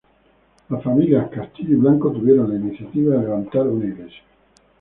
Las 0.69 0.81
familias 0.83 1.29
Castillo 1.29 1.73
y 1.73 1.75
Blanco 1.75 2.09
tuvieron 2.11 2.49
la 2.49 2.55
iniciativa 2.55 3.13
de 3.17 3.21
levantar 3.21 3.67
una 3.67 3.85
iglesia. 3.85 4.23